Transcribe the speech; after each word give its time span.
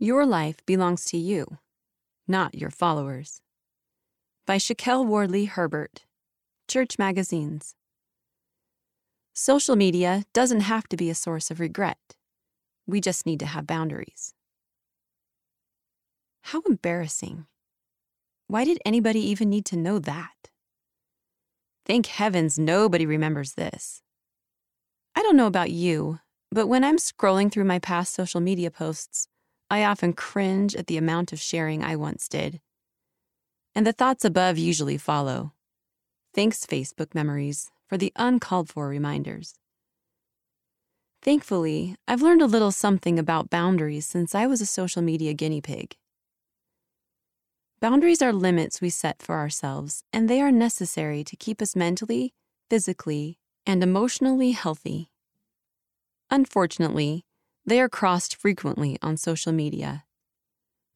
Your 0.00 0.24
life 0.24 0.64
belongs 0.64 1.04
to 1.06 1.16
you, 1.16 1.58
not 2.28 2.54
your 2.54 2.70
followers. 2.70 3.42
By 4.46 4.58
Shaquille 4.58 5.04
Wardley 5.04 5.46
Herbert, 5.46 6.04
Church 6.68 7.00
Magazines. 7.00 7.74
Social 9.34 9.74
media 9.74 10.22
doesn't 10.32 10.60
have 10.60 10.88
to 10.90 10.96
be 10.96 11.10
a 11.10 11.16
source 11.16 11.50
of 11.50 11.58
regret. 11.58 12.14
We 12.86 13.00
just 13.00 13.26
need 13.26 13.40
to 13.40 13.46
have 13.46 13.66
boundaries. 13.66 14.34
How 16.42 16.60
embarrassing. 16.60 17.46
Why 18.46 18.64
did 18.64 18.78
anybody 18.84 19.18
even 19.28 19.50
need 19.50 19.64
to 19.64 19.76
know 19.76 19.98
that? 19.98 20.48
Thank 21.84 22.06
heavens 22.06 22.56
nobody 22.56 23.04
remembers 23.04 23.54
this. 23.54 24.00
I 25.16 25.22
don't 25.22 25.36
know 25.36 25.48
about 25.48 25.72
you, 25.72 26.20
but 26.52 26.68
when 26.68 26.84
I'm 26.84 26.98
scrolling 26.98 27.50
through 27.50 27.64
my 27.64 27.80
past 27.80 28.14
social 28.14 28.40
media 28.40 28.70
posts, 28.70 29.26
I 29.70 29.84
often 29.84 30.14
cringe 30.14 30.74
at 30.74 30.86
the 30.86 30.96
amount 30.96 31.32
of 31.32 31.40
sharing 31.40 31.84
I 31.84 31.96
once 31.96 32.28
did. 32.28 32.60
And 33.74 33.86
the 33.86 33.92
thoughts 33.92 34.24
above 34.24 34.58
usually 34.58 34.96
follow. 34.96 35.52
Thanks, 36.34 36.64
Facebook 36.66 37.14
memories, 37.14 37.70
for 37.86 37.98
the 37.98 38.12
uncalled 38.16 38.68
for 38.68 38.88
reminders. 38.88 39.54
Thankfully, 41.20 41.96
I've 42.06 42.22
learned 42.22 42.42
a 42.42 42.46
little 42.46 42.70
something 42.70 43.18
about 43.18 43.50
boundaries 43.50 44.06
since 44.06 44.34
I 44.34 44.46
was 44.46 44.60
a 44.60 44.66
social 44.66 45.02
media 45.02 45.34
guinea 45.34 45.60
pig. 45.60 45.96
Boundaries 47.80 48.22
are 48.22 48.32
limits 48.32 48.80
we 48.80 48.90
set 48.90 49.22
for 49.22 49.36
ourselves, 49.36 50.02
and 50.12 50.28
they 50.28 50.40
are 50.40 50.50
necessary 50.50 51.22
to 51.24 51.36
keep 51.36 51.60
us 51.60 51.76
mentally, 51.76 52.34
physically, 52.70 53.38
and 53.66 53.82
emotionally 53.82 54.52
healthy. 54.52 55.10
Unfortunately, 56.30 57.24
they 57.68 57.80
are 57.82 57.88
crossed 57.88 58.34
frequently 58.34 58.98
on 59.02 59.14
social 59.14 59.52
media. 59.52 60.04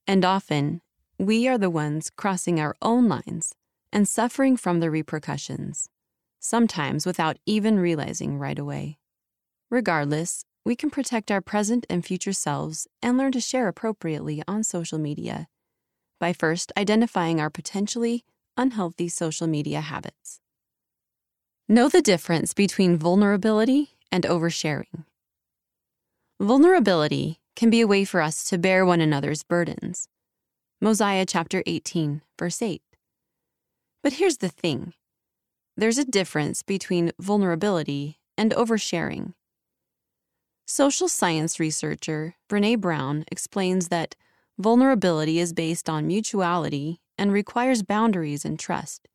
And 0.06 0.24
often, 0.24 0.80
we 1.18 1.46
are 1.46 1.58
the 1.58 1.68
ones 1.68 2.10
crossing 2.16 2.58
our 2.58 2.74
own 2.80 3.08
lines 3.08 3.54
and 3.92 4.08
suffering 4.08 4.56
from 4.56 4.80
the 4.80 4.90
repercussions, 4.90 5.90
sometimes 6.40 7.04
without 7.04 7.36
even 7.44 7.78
realizing 7.78 8.38
right 8.38 8.58
away. 8.58 8.98
Regardless, 9.70 10.46
we 10.64 10.74
can 10.74 10.88
protect 10.88 11.30
our 11.30 11.42
present 11.42 11.84
and 11.90 12.06
future 12.06 12.32
selves 12.32 12.88
and 13.02 13.18
learn 13.18 13.32
to 13.32 13.40
share 13.40 13.68
appropriately 13.68 14.42
on 14.48 14.64
social 14.64 14.98
media 14.98 15.48
by 16.18 16.32
first 16.32 16.72
identifying 16.78 17.38
our 17.38 17.50
potentially 17.50 18.24
unhealthy 18.56 19.10
social 19.10 19.46
media 19.46 19.82
habits. 19.82 20.40
Know 21.68 21.90
the 21.90 22.00
difference 22.00 22.54
between 22.54 22.96
vulnerability 22.96 23.90
and 24.10 24.24
oversharing. 24.24 25.04
Vulnerability 26.42 27.38
can 27.54 27.70
be 27.70 27.80
a 27.80 27.86
way 27.86 28.04
for 28.04 28.20
us 28.20 28.42
to 28.42 28.58
bear 28.58 28.84
one 28.84 29.00
another's 29.00 29.44
burdens. 29.44 30.08
Mosiah 30.80 31.24
chapter 31.24 31.62
18, 31.66 32.20
verse 32.36 32.60
8. 32.60 32.82
But 34.02 34.14
here's 34.14 34.38
the 34.38 34.48
thing 34.48 34.92
there's 35.76 35.98
a 35.98 36.04
difference 36.04 36.64
between 36.64 37.12
vulnerability 37.20 38.18
and 38.36 38.50
oversharing. 38.50 39.34
Social 40.66 41.06
science 41.06 41.60
researcher 41.60 42.34
Brene 42.50 42.80
Brown 42.80 43.24
explains 43.30 43.86
that 43.86 44.16
vulnerability 44.58 45.38
is 45.38 45.52
based 45.52 45.88
on 45.88 46.08
mutuality 46.08 47.00
and 47.16 47.32
requires 47.32 47.84
boundaries 47.84 48.44
and 48.44 48.58
trust. 48.58 49.06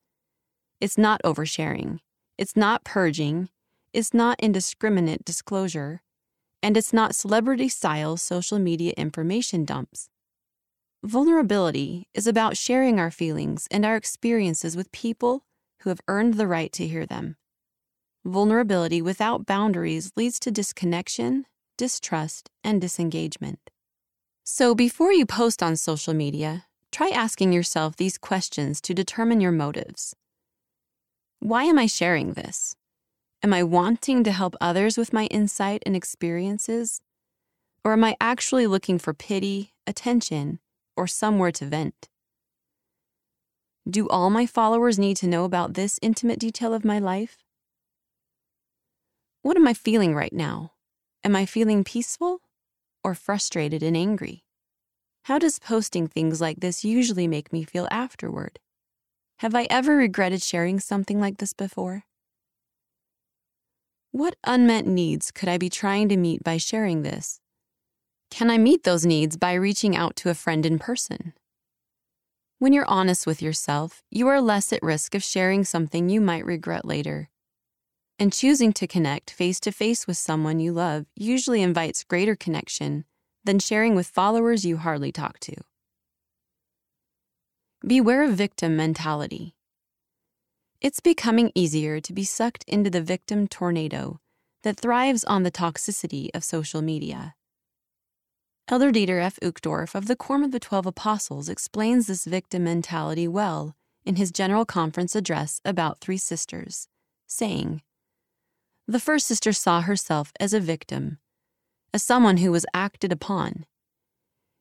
It's 0.80 0.98
not 0.98 1.22
oversharing, 1.26 2.00
it's 2.38 2.56
not 2.56 2.86
purging, 2.86 3.50
it's 3.92 4.14
not 4.14 4.40
indiscriminate 4.40 5.26
disclosure, 5.26 6.02
and 6.62 6.78
it's 6.78 6.94
not 6.94 7.16
celebrity 7.16 7.70
style 7.70 8.18
social 8.18 8.60
media 8.60 8.94
information 8.98 9.66
dumps. 9.66 10.10
Vulnerability 11.04 12.08
is 12.14 12.28
about 12.28 12.58
sharing 12.58 13.00
our 13.00 13.12
feelings 13.12 13.68
and 13.70 13.86
our 13.86 13.96
experiences 13.96 14.76
with 14.76 14.92
people 14.92 15.44
who 15.82 15.90
have 15.90 16.02
earned 16.08 16.34
the 16.34 16.48
right 16.48 16.72
to 16.74 16.88
hear 16.88 17.06
them. 17.06 17.38
Vulnerability 18.26 19.02
without 19.02 19.46
boundaries 19.46 20.12
leads 20.16 20.40
to 20.40 20.52
disconnection, 20.52 21.46
distrust, 21.78 22.50
and 22.64 22.82
disengagement. 22.82 23.70
So 24.44 24.74
before 24.74 25.14
you 25.14 25.26
post 25.26 25.62
on 25.62 25.76
social 25.76 26.14
media, 26.14 26.66
try 26.92 27.10
asking 27.10 27.54
yourself 27.54 27.96
these 27.96 28.18
questions 28.18 28.82
to 28.82 28.94
determine 28.94 29.40
your 29.40 29.52
motives. 29.52 30.16
Why 31.40 31.64
am 31.66 31.78
I 31.78 31.86
sharing 31.86 32.34
this? 32.34 32.76
Am 33.48 33.54
I 33.54 33.64
wanting 33.64 34.26
to 34.26 34.34
help 34.34 34.58
others 34.60 34.98
with 34.98 35.14
my 35.14 35.28
insight 35.28 35.82
and 35.86 35.96
experiences? 35.96 37.00
Or 37.86 37.94
am 37.94 38.04
I 38.04 38.18
actually 38.20 38.68
looking 38.68 39.00
for 39.00 39.14
pity, 39.14 39.72
attention, 39.88 40.60
or 40.98 41.08
somewhere 41.08 41.54
to 41.54 41.66
vent. 41.66 42.10
Do 43.90 44.10
all 44.10 44.30
my 44.30 44.46
followers 44.46 45.00
need 45.00 45.16
to 45.18 45.28
know 45.28 45.46
about 45.46 45.76
this 45.76 45.98
intimate 46.02 46.40
detail 46.40 46.74
of 46.74 46.84
my 46.84 47.00
life? 47.00 47.38
What 49.44 49.56
am 49.56 49.66
I 49.66 49.74
feeling 49.74 50.14
right 50.14 50.34
now? 50.34 50.74
Am 51.24 51.34
I 51.34 51.46
feeling 51.46 51.86
peaceful 51.86 52.42
or 53.02 53.16
frustrated 53.16 53.82
and 53.82 53.96
angry? 53.96 54.44
How 55.24 55.40
does 55.40 55.58
posting 55.58 56.10
things 56.10 56.42
like 56.42 56.60
this 56.60 56.84
usually 56.84 57.30
make 57.30 57.54
me 57.54 57.64
feel 57.64 57.88
afterward? 57.92 58.60
Have 59.40 59.56
I 59.56 59.68
ever 59.70 59.96
regretted 59.96 60.44
sharing 60.44 60.82
something 60.82 61.22
like 61.22 61.38
this 61.38 61.54
before? 61.54 62.04
What 64.12 64.36
unmet 64.46 64.86
needs 64.86 65.32
could 65.32 65.50
I 65.50 65.58
be 65.58 65.70
trying 65.70 66.08
to 66.10 66.18
meet 66.18 66.44
by 66.44 66.58
sharing 66.58 67.02
this? 67.02 67.42
Can 68.32 68.50
I 68.50 68.58
meet 68.58 68.84
those 68.84 69.06
needs 69.06 69.36
by 69.36 69.54
reaching 69.54 69.96
out 69.96 70.16
to 70.18 70.30
a 70.30 70.34
friend 70.34 70.66
in 70.66 70.80
person? 70.80 71.34
When 72.60 72.74
you're 72.74 72.90
honest 72.90 73.28
with 73.28 73.42
yourself, 73.42 74.02
you 74.10 74.28
are 74.28 74.42
less 74.42 74.72
at 74.72 74.82
risk 74.82 75.14
of 75.14 75.24
sharing 75.24 75.64
something 75.64 76.10
you 76.10 76.22
might 76.22 76.46
regret 76.46 76.86
later. 76.86 77.30
And 78.18 78.34
choosing 78.34 78.74
to 78.74 78.88
connect 78.88 79.30
face 79.30 79.60
to 79.60 79.72
face 79.72 80.08
with 80.08 80.18
someone 80.18 80.60
you 80.60 80.72
love 80.72 81.06
usually 81.16 81.62
invites 81.62 82.04
greater 82.04 82.36
connection 82.36 83.06
than 83.44 83.60
sharing 83.60 83.94
with 83.94 84.08
followers 84.08 84.66
you 84.66 84.78
hardly 84.78 85.12
talk 85.12 85.40
to. 85.42 85.56
Beware 87.86 88.24
of 88.24 88.32
victim 88.32 88.76
mentality. 88.76 89.57
It's 90.80 91.00
becoming 91.00 91.52
easier 91.56 92.00
to 92.00 92.14
be 92.14 92.24
sucked 92.24 92.64
into 92.68 92.92
the 92.92 93.02
victim 93.02 93.48
tornado 93.48 94.20
that 94.62 94.80
thrives 94.80 95.24
on 95.24 95.42
the 95.42 95.50
toxicity 95.50 96.30
of 96.36 96.44
social 96.44 96.84
media. 96.84 97.34
Elder 98.68 98.92
Dieter 98.92 99.20
F. 99.20 99.40
Uchtdorf 99.42 99.96
of 99.96 100.06
the 100.06 100.16
Quorum 100.16 100.44
of 100.44 100.52
the 100.52 100.60
Twelve 100.60 100.86
Apostles 100.86 101.50
explains 101.50 102.06
this 102.06 102.26
victim 102.26 102.66
mentality 102.66 103.28
well 103.28 103.76
in 104.06 104.18
his 104.18 104.32
General 104.32 104.66
Conference 104.66 105.16
address 105.16 105.62
about 105.66 106.00
three 106.00 106.18
sisters, 106.18 106.88
saying, 107.26 107.82
The 108.88 109.00
first 109.00 109.26
sister 109.26 109.54
saw 109.54 109.82
herself 109.82 110.32
as 110.40 110.54
a 110.54 110.60
victim, 110.60 111.18
as 111.92 112.04
someone 112.04 112.38
who 112.38 112.52
was 112.52 112.68
acted 112.76 113.12
upon. 113.12 113.66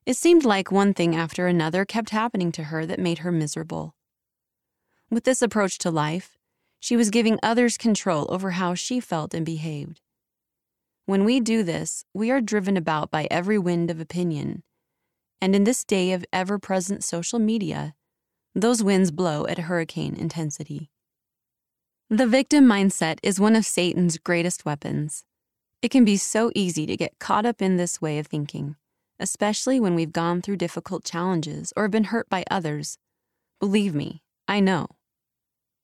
It 0.07 0.17
seemed 0.17 0.45
like 0.45 0.71
one 0.71 0.95
thing 0.95 1.15
after 1.15 1.45
another 1.45 1.85
kept 1.85 2.09
happening 2.09 2.51
to 2.53 2.63
her 2.63 2.87
that 2.87 2.97
made 2.97 3.19
her 3.19 3.31
miserable. 3.31 3.93
With 5.09 5.23
this 5.23 5.41
approach 5.41 5.77
to 5.79 5.91
life, 5.91 6.37
she 6.79 6.97
was 6.97 7.09
giving 7.09 7.39
others 7.41 7.77
control 7.77 8.27
over 8.29 8.51
how 8.51 8.73
she 8.73 8.99
felt 8.99 9.33
and 9.33 9.45
behaved. 9.45 10.01
When 11.05 11.23
we 11.23 11.39
do 11.39 11.63
this, 11.63 12.03
we 12.13 12.29
are 12.29 12.41
driven 12.41 12.75
about 12.75 13.09
by 13.09 13.27
every 13.31 13.57
wind 13.57 13.89
of 13.89 14.01
opinion. 14.01 14.63
And 15.39 15.55
in 15.55 15.63
this 15.63 15.85
day 15.85 16.11
of 16.11 16.25
ever 16.33 16.59
present 16.59 17.05
social 17.05 17.39
media, 17.39 17.95
those 18.53 18.83
winds 18.83 19.11
blow 19.11 19.47
at 19.47 19.59
hurricane 19.59 20.15
intensity. 20.15 20.89
The 22.09 22.27
victim 22.27 22.65
mindset 22.65 23.19
is 23.23 23.39
one 23.39 23.55
of 23.55 23.65
Satan's 23.65 24.17
greatest 24.17 24.65
weapons. 24.65 25.23
It 25.81 25.91
can 25.91 26.03
be 26.03 26.17
so 26.17 26.51
easy 26.53 26.85
to 26.85 26.97
get 26.97 27.19
caught 27.19 27.45
up 27.45 27.61
in 27.61 27.77
this 27.77 28.01
way 28.01 28.19
of 28.19 28.27
thinking, 28.27 28.75
especially 29.21 29.79
when 29.79 29.95
we've 29.95 30.11
gone 30.11 30.41
through 30.41 30.57
difficult 30.57 31.05
challenges 31.05 31.71
or 31.77 31.83
have 31.83 31.91
been 31.91 32.05
hurt 32.05 32.27
by 32.29 32.43
others. 32.51 32.97
Believe 33.61 33.95
me, 33.95 34.21
I 34.47 34.59
know. 34.59 34.96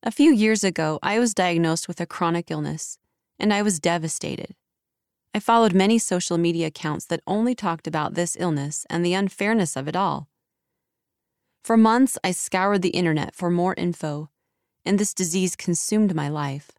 A 0.05 0.11
few 0.11 0.33
years 0.33 0.65
ago, 0.65 0.99
I 1.01 1.17
was 1.17 1.33
diagnosed 1.33 1.87
with 1.87 2.01
a 2.01 2.05
chronic 2.05 2.51
illness, 2.51 2.97
and 3.39 3.53
I 3.53 3.61
was 3.61 3.79
devastated. 3.79 4.53
I 5.33 5.39
followed 5.39 5.73
many 5.73 5.97
social 5.97 6.37
media 6.37 6.67
accounts 6.67 7.05
that 7.05 7.21
only 7.25 7.55
talked 7.55 7.87
about 7.87 8.13
this 8.13 8.35
illness 8.37 8.85
and 8.89 9.05
the 9.05 9.13
unfairness 9.13 9.77
of 9.77 9.87
it 9.87 9.95
all. 9.95 10.27
For 11.63 11.77
months, 11.77 12.17
I 12.21 12.31
scoured 12.31 12.81
the 12.81 12.89
internet 12.89 13.33
for 13.33 13.49
more 13.49 13.75
info, 13.75 14.29
and 14.83 14.99
this 14.99 15.13
disease 15.13 15.55
consumed 15.55 16.13
my 16.13 16.27
life. 16.27 16.71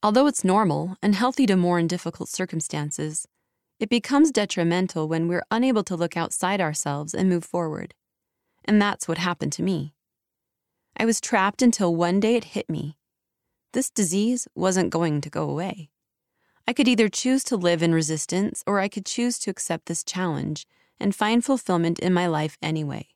Although 0.00 0.28
it's 0.28 0.44
normal 0.44 0.96
and 1.02 1.16
healthy 1.16 1.46
to 1.46 1.56
mourn 1.56 1.88
difficult 1.88 2.28
circumstances, 2.28 3.26
it 3.80 3.88
becomes 3.88 4.30
detrimental 4.30 5.08
when 5.08 5.26
we're 5.26 5.42
unable 5.50 5.82
to 5.82 5.96
look 5.96 6.16
outside 6.16 6.60
ourselves 6.60 7.14
and 7.14 7.28
move 7.28 7.44
forward. 7.44 7.94
And 8.64 8.80
that's 8.80 9.08
what 9.08 9.18
happened 9.18 9.52
to 9.54 9.62
me. 9.64 9.91
I 10.96 11.04
was 11.04 11.20
trapped 11.20 11.62
until 11.62 11.94
one 11.94 12.20
day 12.20 12.36
it 12.36 12.44
hit 12.44 12.68
me. 12.68 12.96
This 13.72 13.90
disease 13.90 14.46
wasn't 14.54 14.90
going 14.90 15.20
to 15.22 15.30
go 15.30 15.48
away. 15.48 15.90
I 16.68 16.72
could 16.72 16.86
either 16.86 17.08
choose 17.08 17.42
to 17.44 17.56
live 17.56 17.82
in 17.82 17.94
resistance 17.94 18.62
or 18.66 18.78
I 18.78 18.88
could 18.88 19.06
choose 19.06 19.38
to 19.40 19.50
accept 19.50 19.86
this 19.86 20.04
challenge 20.04 20.66
and 21.00 21.14
find 21.14 21.44
fulfillment 21.44 21.98
in 21.98 22.12
my 22.12 22.26
life 22.26 22.56
anyway. 22.62 23.08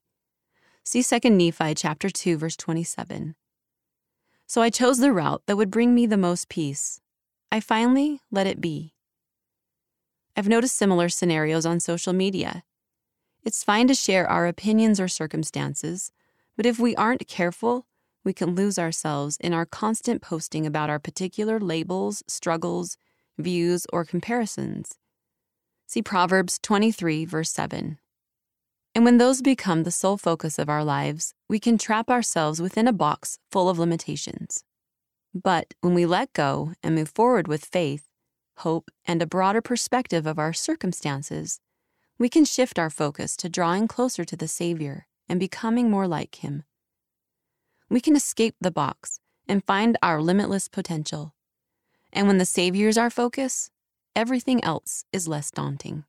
See 0.83 1.03
2 1.03 1.31
Nephi 1.31 1.75
chapter 1.75 2.11
2 2.11 2.39
verse 2.39 2.57
27. 2.57 3.35
So 4.47 4.63
I 4.63 4.71
chose 4.71 4.99
the 4.99 5.13
route 5.13 5.43
that 5.47 5.57
would 5.57 5.71
bring 5.71 5.95
me 5.95 6.07
the 6.07 6.17
most 6.17 6.49
peace. 6.49 7.01
I 7.51 7.61
finally 7.61 8.21
let 8.31 8.47
it 8.47 8.61
be. 8.61 8.95
I've 10.37 10.49
noticed 10.49 10.77
similar 10.77 11.09
scenarios 11.09 11.67
on 11.67 11.81
social 11.81 12.13
media. 12.13 12.63
It's 13.45 13.65
fine 13.65 13.87
to 13.89 13.95
share 13.95 14.29
our 14.29 14.47
opinions 14.47 15.01
or 15.01 15.09
circumstances, 15.09 16.13
but 16.57 16.67
if 16.67 16.79
we 16.79 16.97
aren't 16.97 17.29
careful, 17.29 17.87
we 18.25 18.33
can 18.33 18.55
lose 18.55 18.79
ourselves 18.79 19.37
in 19.41 19.53
our 19.53 19.65
constant 19.65 20.21
posting 20.21 20.67
about 20.67 20.91
our 20.91 20.99
particular 20.99 21.61
labels, 21.61 22.25
struggles, 22.27 22.97
views, 23.39 23.87
or 23.93 24.05
comparisons. 24.05 24.97
See 25.87 26.03
Proverbs 26.03 26.59
23, 26.63 27.25
verse 27.25 27.53
7. 27.53 27.99
And 28.95 29.05
when 29.05 29.19
those 29.19 29.43
become 29.43 29.85
the 29.85 29.91
sole 29.91 30.17
focus 30.17 30.59
of 30.59 30.69
our 30.69 30.83
lives, 30.83 31.35
we 31.49 31.61
can 31.61 31.79
trap 31.79 32.11
ourselves 32.11 32.61
within 32.61 32.89
a 32.89 32.93
box 32.93 33.39
full 33.53 33.69
of 33.69 33.79
limitations. 33.79 34.65
But 35.35 35.75
when 35.83 35.95
we 35.95 36.07
let 36.07 36.33
go 36.33 36.73
and 36.83 36.95
move 36.95 37.11
forward 37.11 37.47
with 37.47 37.65
faith, 37.65 38.09
hope, 38.59 38.91
and 39.05 39.21
a 39.21 39.27
broader 39.27 39.61
perspective 39.61 40.27
of 40.27 40.39
our 40.39 40.55
circumstances, 40.55 41.61
we 42.19 42.31
can 42.31 42.47
shift 42.47 42.79
our 42.79 42.89
focus 42.89 43.37
to 43.37 43.51
drawing 43.51 43.87
closer 43.87 44.25
to 44.25 44.37
the 44.37 44.49
Savior 44.49 45.07
and 45.29 45.41
becoming 45.41 45.91
more 45.91 46.07
like 46.09 46.37
Him. 46.37 46.65
We 47.89 48.01
can 48.01 48.17
escape 48.17 48.57
the 48.61 48.71
box 48.71 49.21
and 49.49 49.65
find 49.65 49.97
our 50.03 50.21
limitless 50.21 50.69
potential. 50.69 51.35
And 52.13 52.27
when 52.27 52.39
the 52.39 52.45
Savior 52.45 52.89
is 52.89 52.99
our 52.99 53.11
focus, 53.11 53.71
everything 54.15 54.63
else 54.65 55.05
is 55.13 55.29
less 55.29 55.51
daunting. 55.51 56.05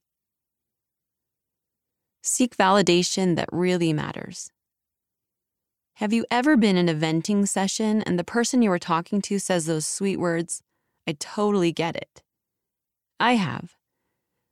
Seek 2.24 2.58
validation 2.58 3.36
that 3.36 3.50
really 3.52 3.94
matters. 3.94 4.52
Have 5.96 6.14
you 6.14 6.25
ever 6.30 6.56
been 6.56 6.78
in 6.78 6.90
a 6.90 6.94
venting 6.94 7.46
session 7.46 8.04
and 8.04 8.19
the 8.19 8.24
person 8.24 8.62
you 8.62 8.69
were 8.69 8.80
talking 8.80 9.22
to 9.24 9.40
says 9.40 9.66
those 9.66 9.86
sweet 9.86 10.19
words, 10.19 10.62
I 11.08 11.16
totally 11.19 11.72
get 11.72 11.96
it? 11.96 12.22
I 13.19 13.34
have. 13.34 13.75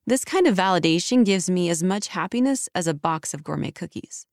This 0.07 0.25
kind 0.25 0.47
of 0.47 0.55
validation 0.55 1.25
gives 1.25 1.49
me 1.49 1.69
as 1.69 1.83
much 1.83 2.09
happiness 2.09 2.69
as 2.73 2.87
a 2.87 2.93
box 2.93 3.33
of 3.33 3.43
gourmet 3.43 3.71
cookies. 3.71 4.25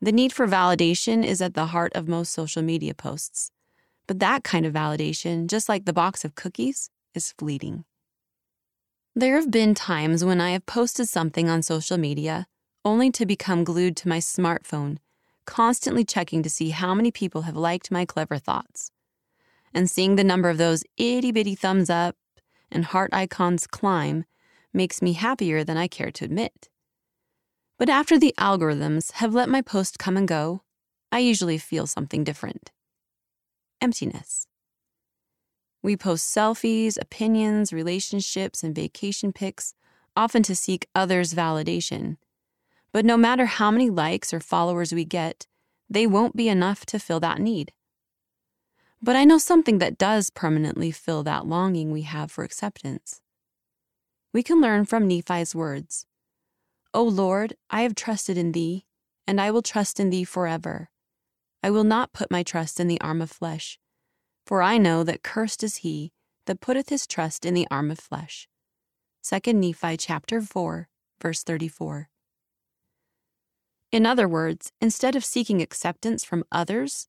The 0.00 0.12
need 0.12 0.32
for 0.32 0.46
validation 0.46 1.24
is 1.24 1.42
at 1.42 1.54
the 1.54 1.66
heart 1.66 1.92
of 1.94 2.06
most 2.06 2.32
social 2.32 2.62
media 2.62 2.94
posts. 2.94 3.50
But 4.06 4.20
that 4.20 4.44
kind 4.44 4.64
of 4.64 4.72
validation, 4.72 5.48
just 5.48 5.68
like 5.68 5.84
the 5.84 5.92
box 5.92 6.24
of 6.24 6.34
cookies, 6.34 6.90
is 7.14 7.34
fleeting. 7.36 7.84
There 9.14 9.34
have 9.34 9.50
been 9.50 9.74
times 9.74 10.24
when 10.24 10.40
I 10.40 10.50
have 10.50 10.66
posted 10.66 11.08
something 11.08 11.50
on 11.50 11.62
social 11.62 11.98
media 11.98 12.46
only 12.84 13.10
to 13.10 13.26
become 13.26 13.64
glued 13.64 13.96
to 13.96 14.08
my 14.08 14.18
smartphone, 14.18 14.98
constantly 15.44 16.04
checking 16.04 16.42
to 16.44 16.50
see 16.50 16.70
how 16.70 16.94
many 16.94 17.10
people 17.10 17.42
have 17.42 17.56
liked 17.56 17.90
my 17.90 18.04
clever 18.04 18.38
thoughts. 18.38 18.92
And 19.74 19.90
seeing 19.90 20.14
the 20.14 20.24
number 20.24 20.48
of 20.48 20.58
those 20.58 20.84
itty 20.96 21.32
bitty 21.32 21.56
thumbs 21.56 21.90
up 21.90 22.16
and 22.70 22.84
heart 22.84 23.10
icons 23.12 23.66
climb 23.66 24.24
makes 24.72 25.02
me 25.02 25.14
happier 25.14 25.64
than 25.64 25.76
I 25.76 25.88
care 25.88 26.12
to 26.12 26.24
admit. 26.24 26.68
But 27.78 27.88
after 27.88 28.18
the 28.18 28.34
algorithms 28.38 29.12
have 29.12 29.34
let 29.34 29.48
my 29.48 29.62
post 29.62 30.00
come 30.00 30.16
and 30.16 30.26
go, 30.26 30.62
I 31.12 31.20
usually 31.20 31.58
feel 31.58 31.86
something 31.86 32.24
different 32.24 32.72
emptiness. 33.80 34.48
We 35.84 35.96
post 35.96 36.34
selfies, 36.34 36.98
opinions, 37.00 37.72
relationships, 37.72 38.64
and 38.64 38.74
vacation 38.74 39.32
pics, 39.32 39.74
often 40.16 40.42
to 40.42 40.56
seek 40.56 40.88
others' 40.96 41.32
validation. 41.32 42.16
But 42.92 43.04
no 43.04 43.16
matter 43.16 43.46
how 43.46 43.70
many 43.70 43.88
likes 43.88 44.34
or 44.34 44.40
followers 44.40 44.92
we 44.92 45.04
get, 45.04 45.46
they 45.88 46.08
won't 46.08 46.34
be 46.34 46.48
enough 46.48 46.84
to 46.86 46.98
fill 46.98 47.20
that 47.20 47.38
need. 47.38 47.72
But 49.00 49.14
I 49.14 49.24
know 49.24 49.38
something 49.38 49.78
that 49.78 49.96
does 49.96 50.30
permanently 50.30 50.90
fill 50.90 51.22
that 51.22 51.46
longing 51.46 51.92
we 51.92 52.02
have 52.02 52.32
for 52.32 52.42
acceptance. 52.42 53.20
We 54.32 54.42
can 54.42 54.60
learn 54.60 54.86
from 54.86 55.06
Nephi's 55.06 55.54
words 55.54 56.07
O 56.94 57.02
Lord, 57.02 57.54
I 57.70 57.82
have 57.82 57.94
trusted 57.94 58.38
in 58.38 58.52
thee, 58.52 58.86
and 59.26 59.40
I 59.40 59.50
will 59.50 59.62
trust 59.62 60.00
in 60.00 60.10
thee 60.10 60.24
forever. 60.24 60.90
I 61.62 61.70
will 61.70 61.84
not 61.84 62.12
put 62.12 62.30
my 62.30 62.42
trust 62.42 62.80
in 62.80 62.88
the 62.88 63.00
arm 63.00 63.20
of 63.20 63.30
flesh, 63.30 63.78
for 64.46 64.62
I 64.62 64.78
know 64.78 65.04
that 65.04 65.22
cursed 65.22 65.62
is 65.62 65.76
he 65.78 66.12
that 66.46 66.60
putteth 66.60 66.88
his 66.88 67.06
trust 67.06 67.44
in 67.44 67.54
the 67.54 67.68
arm 67.70 67.90
of 67.90 67.98
flesh. 67.98 68.48
2 69.22 69.52
Nephi 69.52 69.96
chapter 69.98 70.40
4, 70.40 70.88
verse 71.20 71.42
34. 71.42 72.08
In 73.92 74.06
other 74.06 74.28
words, 74.28 74.72
instead 74.80 75.16
of 75.16 75.24
seeking 75.24 75.60
acceptance 75.60 76.24
from 76.24 76.44
others, 76.50 77.08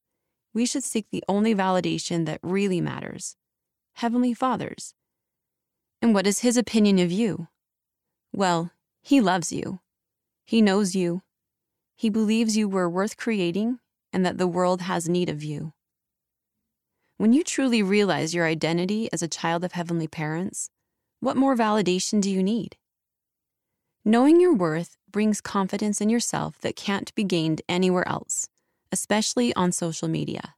we 0.54 0.66
should 0.66 0.84
seek 0.84 1.08
the 1.10 1.24
only 1.28 1.56
validation 1.56 2.26
that 2.26 2.40
really 2.44 2.82
matters 2.82 3.36
Heavenly 3.94 4.34
Father's. 4.34 4.94
And 6.02 6.14
what 6.14 6.26
is 6.26 6.40
His 6.40 6.58
opinion 6.58 7.00
of 7.00 7.12
you? 7.12 7.48
Well, 8.32 8.72
He 9.02 9.22
loves 9.22 9.52
you. 9.52 9.80
He 10.46 10.62
knows 10.62 10.96
you. 10.96 11.22
He 11.96 12.10
believes 12.10 12.58
you 12.58 12.68
were 12.68 12.90
worth 12.90 13.18
creating 13.18 13.80
and 14.12 14.26
that 14.26 14.38
the 14.38 14.48
world 14.48 14.82
has 14.82 15.10
need 15.10 15.30
of 15.30 15.44
you. 15.44 15.74
When 17.18 17.34
you 17.34 17.44
truly 17.44 17.84
realize 17.84 18.34
your 18.34 18.46
identity 18.46 19.10
as 19.12 19.22
a 19.22 19.28
child 19.28 19.64
of 19.64 19.74
heavenly 19.74 20.08
parents, 20.08 20.70
what 21.20 21.36
more 21.36 21.56
validation 21.56 22.22
do 22.22 22.32
you 22.32 22.42
need? 22.42 22.78
Knowing 24.06 24.40
your 24.40 24.56
worth 24.56 24.96
brings 25.12 25.42
confidence 25.42 26.00
in 26.00 26.10
yourself 26.10 26.58
that 26.62 26.78
can't 26.78 27.14
be 27.16 27.24
gained 27.24 27.62
anywhere 27.68 28.08
else, 28.08 28.48
especially 28.92 29.54
on 29.56 29.72
social 29.72 30.08
media. 30.08 30.56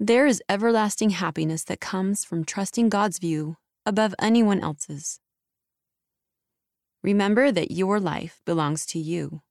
There 0.00 0.26
is 0.26 0.42
everlasting 0.48 1.10
happiness 1.10 1.62
that 1.64 1.80
comes 1.80 2.24
from 2.24 2.44
trusting 2.44 2.88
God's 2.88 3.20
view 3.20 3.56
above 3.86 4.14
anyone 4.18 4.60
else's. 4.60 5.20
Remember 7.04 7.52
that 7.52 7.70
your 7.70 8.00
life 8.00 8.42
belongs 8.44 8.84
to 8.86 8.98
you. 8.98 9.42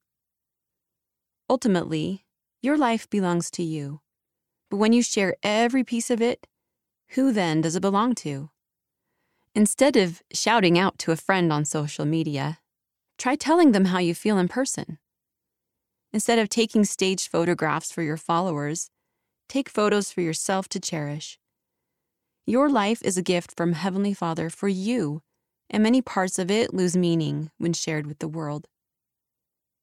Ultimately, 1.49 2.25
your 2.61 2.77
life 2.77 3.09
belongs 3.09 3.49
to 3.51 3.63
you. 3.63 4.01
But 4.69 4.77
when 4.77 4.91
you 4.91 5.01
share 5.01 5.37
every 5.41 5.85
piece 5.85 6.09
of 6.09 6.21
it, 6.21 6.47
who 7.11 7.31
then 7.31 7.61
does 7.61 7.77
it 7.77 7.81
belong 7.81 8.15
to? 8.15 8.49
Instead 9.55 9.95
of 9.95 10.21
shouting 10.33 10.77
out 10.77 10.97
to 10.99 11.13
a 11.13 11.15
friend 11.15 11.53
on 11.53 11.63
social 11.63 12.03
media, 12.03 12.57
Try 13.17 13.35
telling 13.35 13.71
them 13.71 13.85
how 13.85 13.99
you 13.99 14.13
feel 14.13 14.37
in 14.37 14.47
person. 14.47 14.97
Instead 16.11 16.39
of 16.39 16.49
taking 16.49 16.83
staged 16.83 17.29
photographs 17.29 17.91
for 17.91 18.01
your 18.01 18.17
followers, 18.17 18.89
take 19.47 19.69
photos 19.69 20.11
for 20.11 20.21
yourself 20.21 20.67
to 20.69 20.79
cherish. 20.79 21.39
Your 22.45 22.69
life 22.69 23.01
is 23.01 23.17
a 23.17 23.21
gift 23.23 23.55
from 23.55 23.73
Heavenly 23.73 24.13
Father 24.13 24.49
for 24.49 24.67
you, 24.67 25.21
and 25.73 25.81
many 25.81 26.03
parts 26.03 26.37
of 26.37 26.51
it 26.51 26.71
lose 26.71 26.95
meaning 26.95 27.49
when 27.57 27.73
shared 27.73 28.05
with 28.05 28.19
the 28.19 28.27
world. 28.27 28.67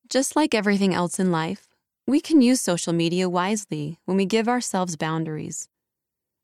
Just 0.09 0.37
like 0.37 0.55
everything 0.55 0.95
else 0.95 1.19
in 1.19 1.33
life, 1.33 1.67
we 2.07 2.21
can 2.21 2.41
use 2.41 2.61
social 2.61 2.93
media 2.93 3.29
wisely 3.29 3.99
when 4.05 4.17
we 4.17 4.25
give 4.25 4.49
ourselves 4.49 4.97
boundaries. 4.97 5.69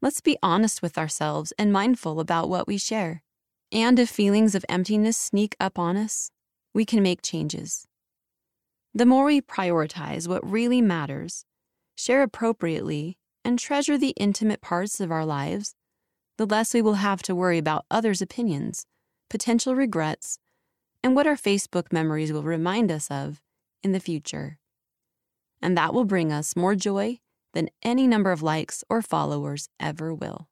Let's 0.03 0.21
be 0.21 0.37
honest 0.43 0.83
with 0.83 0.99
ourselves 0.99 1.53
and 1.59 1.73
mindful 1.73 2.19
about 2.19 2.49
what 2.49 2.67
we 2.67 2.77
share. 2.77 3.23
And 3.71 3.99
if 4.01 4.11
feelings 4.11 4.57
of 4.57 4.65
emptiness 4.69 5.17
sneak 5.17 5.57
up 5.61 5.79
on 5.79 5.97
us, 5.97 6.31
we 6.75 6.85
can 6.85 7.03
make 7.03 7.23
changes. 7.23 7.87
The 8.93 9.07
more 9.07 9.27
we 9.27 9.41
prioritize 9.41 10.27
what 10.27 10.49
really 10.49 10.83
matters, 10.83 11.45
share 11.97 12.23
appropriately, 12.23 13.17
and 13.45 13.59
treasure 13.59 13.97
the 13.97 14.15
intimate 14.17 14.61
parts 14.61 15.01
of 15.01 15.13
our 15.13 15.25
lives, 15.25 15.75
the 16.37 16.47
less 16.47 16.75
we 16.75 16.83
will 16.83 16.95
have 16.95 17.23
to 17.23 17.35
worry 17.35 17.59
about 17.59 17.87
others' 17.91 18.21
opinions, 18.21 18.87
potential 19.29 19.75
regrets, 19.75 20.39
and 21.03 21.15
what 21.15 21.27
our 21.27 21.37
Facebook 21.37 21.93
memories 21.93 22.33
will 22.33 22.43
remind 22.43 22.91
us 22.91 23.11
of 23.11 23.41
in 23.83 23.93
the 23.93 24.01
future. 24.01 24.59
And 25.63 25.77
that 25.77 25.95
will 25.95 26.05
bring 26.05 26.33
us 26.33 26.57
more 26.57 26.75
joy 26.75 27.21
than 27.55 27.71
any 27.83 28.07
number 28.07 28.33
of 28.33 28.43
likes 28.43 28.85
or 28.89 29.03
followers 29.03 29.69
ever 29.81 30.13
will. 30.13 30.49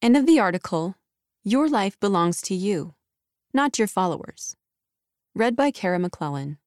End 0.00 0.16
of 0.16 0.26
the 0.26 0.38
article 0.38 0.96
Your 1.42 1.68
life 1.68 1.98
belongs 1.98 2.40
to 2.42 2.54
you, 2.54 2.94
not 3.52 3.78
your 3.78 3.88
followers. 3.88 4.56
Read 5.34 5.56
by 5.56 5.70
Kara 5.70 5.98
McClellan. 5.98 6.58